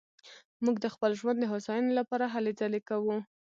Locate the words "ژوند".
1.19-1.37